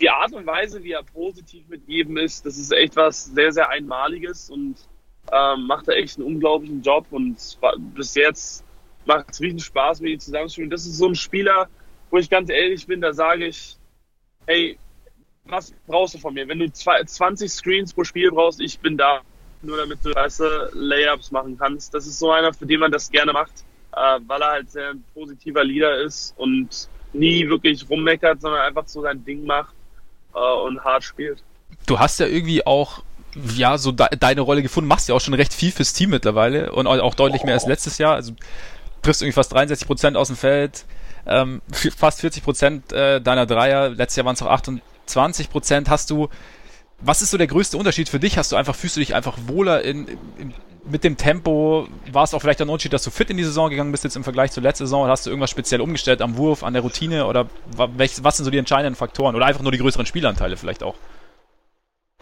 [0.00, 3.52] die Art und Weise, wie er positiv mit jedem ist, das ist echt was sehr,
[3.52, 4.76] sehr Einmaliges und
[5.32, 7.06] ähm, macht er echt einen unglaublichen Job.
[7.10, 7.36] Und
[7.94, 8.64] bis jetzt
[9.06, 10.70] macht es riesen Spaß, mit ihm zusammenzuspielen.
[10.70, 11.68] Das ist so ein Spieler,
[12.10, 13.76] wo ich ganz ehrlich bin, da sage ich,
[14.46, 14.78] hey,
[15.48, 16.46] was brauchst du von mir?
[16.48, 19.20] Wenn du 20 Screens pro Spiel brauchst, ich bin da.
[19.60, 20.42] Nur damit du weißt,
[20.74, 21.92] Layups machen kannst.
[21.92, 24.90] Das ist so einer, für den man das gerne macht, äh, weil er halt sehr
[24.90, 29.74] ein positiver Leader ist und nie wirklich rummeckert, sondern einfach so sein Ding macht
[30.34, 31.42] äh, und hart spielt.
[31.86, 33.02] Du hast ja irgendwie auch
[33.56, 36.72] ja, so de deine Rolle gefunden, machst ja auch schon recht viel fürs Team mittlerweile
[36.72, 38.14] und auch deutlich mehr als letztes Jahr.
[38.14, 38.32] Also
[39.02, 40.84] triffst irgendwie fast 63 Prozent aus dem Feld,
[41.26, 43.90] ähm, fast 40 Prozent äh, deiner Dreier.
[43.90, 44.50] Letztes Jahr waren es auch
[45.08, 45.90] 28 Prozent.
[45.90, 46.28] Hast du,
[47.00, 48.38] was ist so der größte Unterschied für dich?
[48.38, 50.06] Hast du einfach, fühlst du dich einfach wohler in,
[50.38, 50.54] in,
[50.90, 53.68] mit dem Tempo war es auch vielleicht ein Unterschied, dass du fit in die Saison
[53.68, 55.02] gegangen bist jetzt im Vergleich zur letzten Saison?
[55.02, 57.26] Oder hast du irgendwas speziell umgestellt am Wurf, an der Routine?
[57.26, 59.34] Oder was sind so die entscheidenden Faktoren?
[59.34, 60.94] Oder einfach nur die größeren Spielanteile vielleicht auch?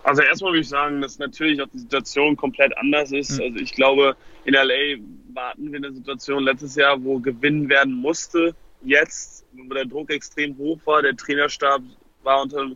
[0.03, 3.39] Also erstmal würde ich sagen, dass natürlich auch die Situation komplett anders ist.
[3.39, 3.45] Mhm.
[3.45, 8.55] Also ich glaube, in LA warten wir eine Situation letztes Jahr, wo gewinnen werden musste.
[8.85, 11.83] Jetzt, wo der Druck extrem hoch war, der Trainerstab
[12.27, 12.71] war unter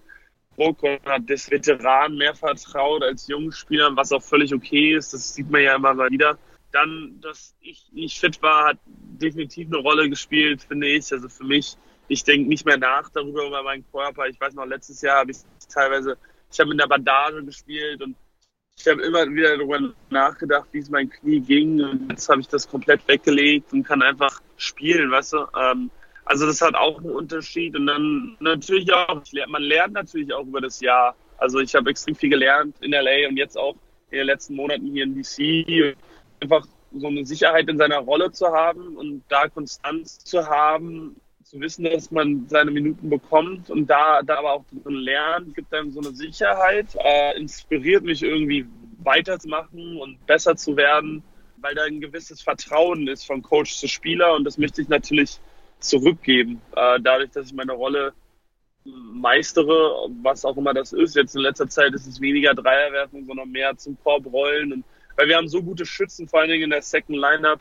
[0.56, 5.12] Druck und hat des Veteranen mehr vertraut als jungen Spielern, was auch völlig okay ist.
[5.12, 6.38] Das sieht man ja immer mal wieder.
[6.72, 11.12] Dann, dass ich nicht fit war, hat definitiv eine Rolle gespielt, finde ich.
[11.12, 11.76] Also für mich,
[12.08, 14.26] ich denke nicht mehr nach darüber über meinen Körper.
[14.26, 16.16] Ich weiß noch, letztes Jahr habe ich teilweise,
[16.50, 18.16] ich habe mit einer Bandage gespielt und
[18.76, 21.82] ich habe immer wieder darüber nachgedacht, wie es mein Knie ging.
[21.82, 25.46] Und jetzt habe ich das komplett weggelegt und kann einfach spielen, weißt du.
[25.60, 25.90] Ähm,
[26.30, 27.74] also das hat auch einen Unterschied.
[27.74, 31.16] Und dann natürlich auch, man lernt natürlich auch über das Jahr.
[31.38, 33.74] Also ich habe extrem viel gelernt in LA und jetzt auch
[34.10, 35.96] in den letzten Monaten hier in DC.
[36.40, 41.58] Einfach so eine Sicherheit in seiner Rolle zu haben und da Konstanz zu haben, zu
[41.60, 45.90] wissen, dass man seine Minuten bekommt und da, da aber auch drin lernt, gibt einem
[45.90, 48.66] so eine Sicherheit, äh, inspiriert mich irgendwie
[48.98, 51.24] weiterzumachen und besser zu werden,
[51.56, 55.40] weil da ein gewisses Vertrauen ist von Coach zu Spieler und das möchte ich natürlich
[55.80, 56.60] zurückgeben.
[56.76, 58.12] Äh, dadurch, dass ich meine Rolle
[58.84, 61.16] meistere, was auch immer das ist.
[61.16, 64.72] Jetzt in letzter Zeit ist es weniger Dreierwerfen, sondern mehr zum Korb rollen.
[64.72, 64.84] Und,
[65.16, 67.60] weil wir haben so gute Schützen, vor allen Dingen in der Second Lineup,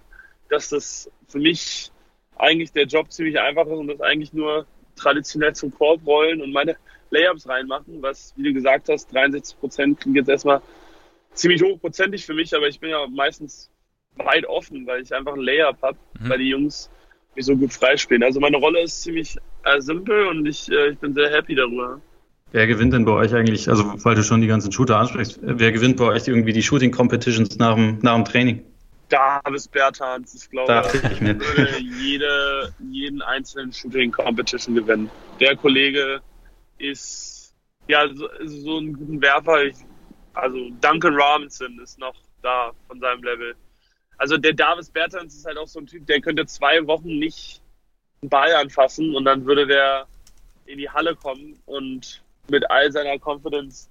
[0.49, 1.91] dass das für mich
[2.37, 6.51] eigentlich der Job ziemlich einfach ist und das eigentlich nur traditionell zum Korb rollen und
[6.51, 6.77] meine
[7.11, 10.61] Layups reinmachen, was, wie du gesagt hast, 63 Prozent klingt jetzt erstmal
[11.33, 13.71] ziemlich hochprozentig für mich, aber ich bin ja meistens
[14.15, 16.29] weit offen, weil ich einfach ein Layup habe, mhm.
[16.29, 16.89] weil die Jungs
[17.35, 18.23] mich so gut freispielen.
[18.23, 22.01] Also meine Rolle ist ziemlich äh, simpel und ich, äh, ich bin sehr happy darüber.
[22.51, 25.71] Wer gewinnt denn bei euch eigentlich, also weil du schon die ganzen Shooter ansprichst, wer
[25.71, 28.65] gewinnt bei euch irgendwie die Shooting Competitions nach dem, nach dem Training?
[29.09, 31.39] Davis Bertans, ich glaube, ich mir.
[31.39, 35.09] würde jede, jeden einzelnen Shooting Competition gewinnen.
[35.39, 36.21] Der Kollege
[36.77, 37.53] ist
[37.87, 39.63] ja so, so ein guter Werfer.
[39.65, 39.77] Ich,
[40.33, 43.55] also Duncan Robinson ist noch da von seinem Level.
[44.19, 47.61] Also der Davis Bertans ist halt auch so ein Typ, der könnte zwei Wochen nicht
[48.21, 50.07] einen Ball anfassen und dann würde der
[50.65, 53.89] in die Halle kommen und mit all seiner Confidence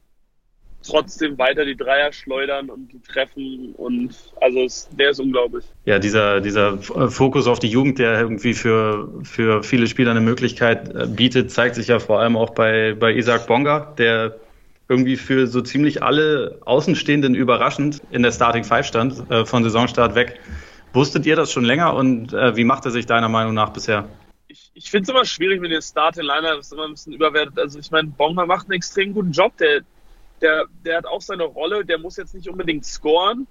[0.87, 5.65] trotzdem weiter die Dreier schleudern und die treffen und also es, der ist unglaublich.
[5.87, 11.17] Ja, dieser, dieser Fokus auf die Jugend, der irgendwie für, für viele Spieler eine Möglichkeit
[11.17, 14.39] bietet, zeigt sich ja vor allem auch bei, bei Isaac Bonga, der
[14.89, 20.15] irgendwie für so ziemlich alle Außenstehenden überraschend in der Starting Five stand, äh, von Saisonstart
[20.15, 20.41] weg.
[20.95, 24.09] Wusstet ihr das schon länger und äh, wie macht er sich deiner Meinung nach bisher?
[24.49, 27.13] Ich, ich finde es immer schwierig mit den Starting Liner, das ist immer ein bisschen
[27.13, 27.59] überwertet.
[27.59, 29.57] Also ich meine, Bonga macht einen extrem guten Job.
[29.59, 29.83] Der,
[30.41, 33.47] der, der hat auch seine Rolle, der muss jetzt nicht unbedingt scoren.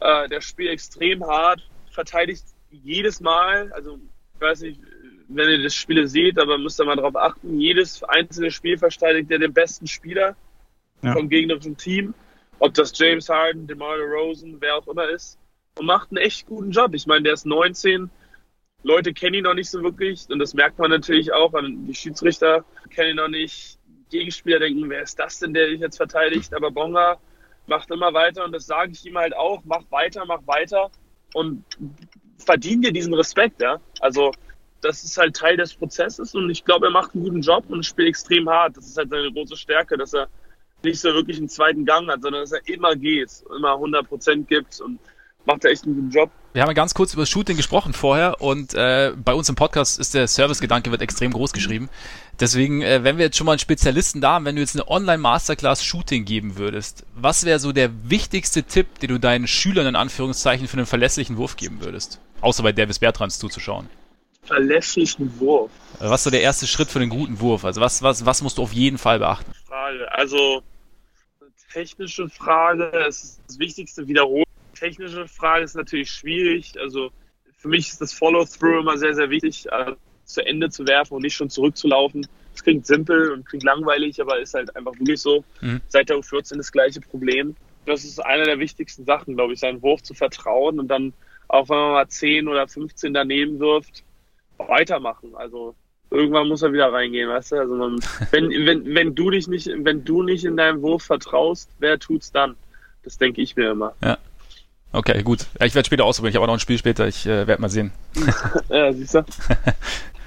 [0.00, 3.72] Äh, der spielt extrem hart, verteidigt jedes Mal.
[3.72, 3.98] Also
[4.34, 4.80] ich weiß nicht,
[5.28, 9.30] wenn ihr das Spiel seht, aber müsst ihr mal darauf achten, jedes einzelne Spiel verteidigt
[9.30, 10.36] er den besten Spieler
[11.02, 11.12] ja.
[11.12, 12.14] vom gegnerischen Team.
[12.58, 15.38] Ob das James Harden, DeMar Rosen, wer auch immer ist.
[15.78, 16.94] Und macht einen echt guten Job.
[16.94, 18.10] Ich meine, der ist 19.
[18.84, 20.28] Leute kennen ihn noch nicht so wirklich.
[20.28, 22.64] Und das merkt man natürlich auch an die Schiedsrichter.
[22.90, 23.78] Kennen ihn noch nicht.
[24.10, 26.54] Gegenspieler denken, wer ist das denn, der dich jetzt verteidigt?
[26.54, 27.18] Aber Bonga
[27.66, 28.44] macht immer weiter.
[28.44, 29.62] Und das sage ich ihm halt auch.
[29.64, 30.90] Mach weiter, mach weiter.
[31.34, 31.64] Und
[32.38, 33.80] verdient dir diesen Respekt, ja.
[34.00, 34.32] Also,
[34.82, 37.86] das ist halt Teil des Prozesses und ich glaube, er macht einen guten Job und
[37.86, 38.76] spielt extrem hart.
[38.76, 40.28] Das ist halt seine große Stärke, dass er
[40.84, 44.48] nicht so wirklich einen zweiten Gang hat, sondern dass er immer geht, immer 100 Prozent
[44.48, 44.98] gibt und
[45.44, 46.30] macht er echt einen guten Job.
[46.52, 49.54] Wir haben ja ganz kurz über das Shooting gesprochen vorher und äh, bei uns im
[49.54, 51.88] Podcast ist der Service-Gedanke wird extrem groß geschrieben.
[52.38, 54.88] Deswegen, äh, wenn wir jetzt schon mal einen Spezialisten da haben, wenn du jetzt eine
[54.88, 59.96] Online-Masterclass Shooting geben würdest, was wäre so der wichtigste Tipp, den du deinen Schülern in
[59.96, 62.20] Anführungszeichen für einen verlässlichen Wurf geben würdest?
[62.42, 63.88] Außer bei Davis Bertrands zuzuschauen.
[64.44, 65.70] Verlässlichen Wurf.
[66.00, 67.64] Was ist so der erste Schritt für einen guten Wurf?
[67.64, 69.52] Also was, was, was musst du auf jeden Fall beachten?
[69.66, 70.12] Frage.
[70.12, 70.62] Also
[71.72, 74.44] technische Frage ist das Wichtigste wiederholen.
[74.74, 76.74] Technische Frage ist natürlich schwierig.
[76.78, 77.10] Also
[77.56, 81.22] für mich ist das Follow-through immer sehr, sehr wichtig, also zu Ende zu werfen und
[81.22, 82.26] nicht schon zurückzulaufen.
[82.52, 85.44] Das klingt simpel und klingt langweilig, aber ist halt einfach wirklich so.
[85.60, 85.80] Mhm.
[85.88, 87.56] Seit der U14 das gleiche Problem.
[87.86, 91.12] Das ist eine der wichtigsten Sachen, glaube ich, seinen Wurf zu vertrauen und dann,
[91.48, 94.04] auch wenn man mal 10 oder 15 daneben wirft,
[94.58, 95.34] weitermachen.
[95.34, 95.74] Also
[96.12, 97.56] irgendwann muss er wieder reingehen, weißt du?
[97.56, 101.70] Also man, wenn, wenn, wenn du dich nicht, wenn du nicht in deinem Wurf vertraust,
[101.78, 102.56] wer tut's dann?
[103.02, 103.94] Das denke ich mir immer.
[104.02, 104.18] Ja.
[104.92, 105.46] Okay, gut.
[105.60, 106.30] Ich werde später ausprobieren.
[106.30, 107.08] Ich habe auch noch ein Spiel später.
[107.08, 107.92] Ich äh, werde mal sehen.
[108.68, 109.24] ja, siehst du?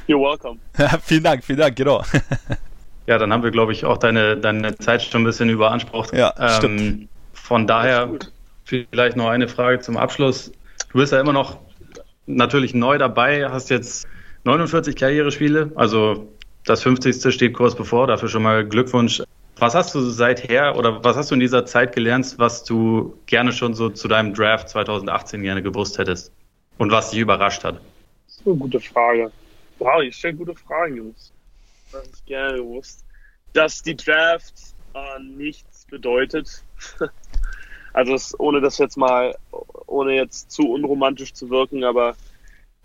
[0.07, 0.59] You're welcome.
[1.03, 2.03] vielen Dank, vielen Dank, genau.
[3.07, 6.13] ja, dann haben wir, glaube ich, auch deine, deine Zeit schon ein bisschen überansprucht.
[6.13, 7.09] Ja, ähm, stimmt.
[7.33, 8.09] Von daher
[8.65, 10.51] vielleicht noch eine Frage zum Abschluss.
[10.91, 11.57] Du bist ja immer noch
[12.25, 14.07] natürlich neu dabei, hast jetzt
[14.45, 16.27] 49 Karrierespiele, also
[16.65, 17.33] das 50.
[17.33, 19.23] steht kurz bevor, dafür schon mal Glückwunsch.
[19.57, 23.51] Was hast du seither oder was hast du in dieser Zeit gelernt, was du gerne
[23.51, 26.31] schon so zu deinem Draft 2018 gerne gewusst hättest
[26.77, 27.79] und was dich überrascht hat?
[28.27, 29.31] Das ist eine gute Frage.
[29.79, 31.33] Wow, ich stelle gute Fragen, Jungs.
[31.91, 33.03] Hätte ich gerne gewusst.
[33.53, 34.53] Dass die Draft
[34.93, 36.63] äh, nichts bedeutet.
[37.93, 39.35] also das, ohne das jetzt mal,
[39.87, 42.15] ohne jetzt zu unromantisch zu wirken, aber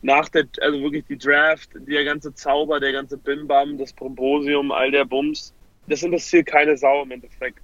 [0.03, 4.91] nach der, also wirklich die Draft, der ganze Zauber, der ganze Bim-Bam, das Promposium, all
[4.91, 5.53] der Bums,
[5.87, 7.63] das interessiert keine Sau im Endeffekt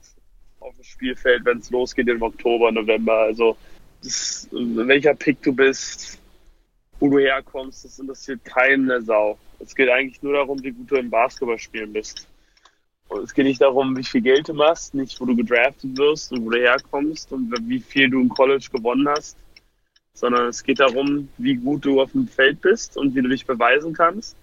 [0.60, 3.20] auf dem Spielfeld, wenn es losgeht im Oktober, November.
[3.20, 3.56] Also
[4.02, 6.18] das, welcher Pick du bist,
[6.98, 9.38] wo du herkommst, das interessiert keine Sau.
[9.60, 12.26] Es geht eigentlich nur darum, wie gut du im Basketballspielen bist.
[13.08, 16.32] Und es geht nicht darum, wie viel Geld du machst, nicht wo du gedraftet wirst
[16.32, 19.36] und wo du herkommst und wie viel du im College gewonnen hast
[20.16, 23.44] sondern es geht darum, wie gut du auf dem Feld bist und wie du dich
[23.44, 24.34] beweisen kannst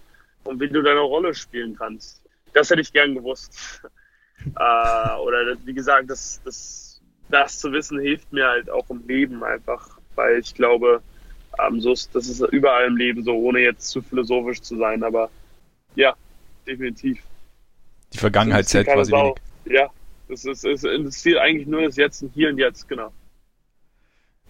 [0.44, 2.22] und wie du deine Rolle spielen kannst.
[2.54, 3.82] Das hätte ich gern gewusst.
[4.46, 9.44] äh, oder wie gesagt, das, das, das zu wissen hilft mir halt auch im Leben
[9.44, 11.02] einfach, weil ich glaube,
[11.60, 15.04] ähm, so ist, das ist überall im Leben so, ohne jetzt zu philosophisch zu sein,
[15.04, 15.32] aber
[15.96, 16.16] ja,
[16.68, 17.20] definitiv.
[18.14, 19.36] Die Vergangenheit zählt quasi wenig.
[19.66, 19.90] Ja,
[20.28, 23.12] es, ist, es interessiert eigentlich nur das Jetzt und Hier und Jetzt, genau.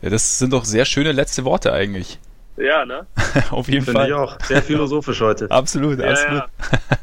[0.04, 2.20] Ja, das sind doch sehr schöne letzte Worte eigentlich.
[2.58, 3.08] Ja, ne?
[3.52, 4.10] Auf jeden Finde Fall.
[4.10, 4.38] ich auch.
[4.42, 5.50] Sehr philosophisch heute.
[5.50, 6.42] absolut, ja, absolut.
[6.42, 6.50] Ja.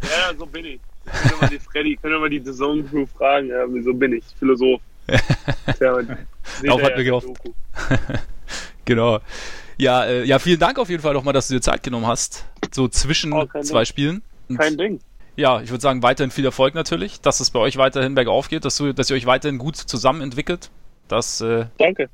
[0.03, 0.81] ja, so bin ich.
[1.07, 4.13] Können wir mal die Freddy, können wir mal die Zone Crew fragen, ja, so bin
[4.13, 4.83] ich, Philosoph.
[5.09, 5.99] ja,
[6.63, 7.29] Darauf hat mir gehofft.
[8.85, 9.19] genau.
[9.79, 12.45] Ja, äh, ja, vielen Dank auf jeden Fall nochmal, dass du dir Zeit genommen hast.
[12.71, 13.87] So zwischen oh, zwei Ding.
[13.87, 14.23] Spielen.
[14.51, 15.01] Und kein Ding.
[15.37, 18.67] Ja, ich würde sagen, weiterhin viel Erfolg natürlich, dass es bei euch weiterhin bergauf geht,
[18.67, 20.71] dass, du, dass ihr euch weiterhin gut zusammen entwickelt.
[21.09, 22.11] Das, äh, Danke.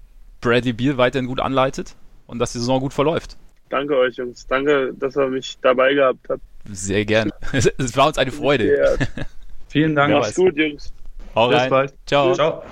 [0.46, 1.96] Bradley Beal weiterhin gut anleitet
[2.28, 3.36] und dass die Saison gut verläuft.
[3.68, 4.46] Danke euch, Jungs.
[4.46, 6.42] Danke, dass ihr mich dabei gehabt habt.
[6.70, 7.32] Sehr gern.
[7.52, 8.96] Es war uns eine Freude.
[9.68, 10.14] Vielen Dank.
[10.14, 10.92] Mach's gut, Jungs.
[11.34, 11.70] Hau Bis rein.
[11.70, 11.94] bald.
[12.06, 12.32] Ciao.
[12.32, 12.62] Ciao.